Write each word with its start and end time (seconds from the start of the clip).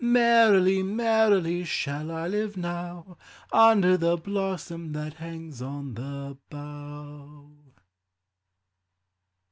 Merrily, 0.03 0.81
merrily, 0.81 1.63
shall 1.63 2.09
I 2.11 2.25
live 2.27 2.57
now, 2.57 3.19
Under 3.51 3.97
the 3.97 4.17
blossom 4.17 4.93
that 4.93 5.13
hangs 5.13 5.61
on 5.61 5.93
the 5.93 6.39
bough. 6.49 7.51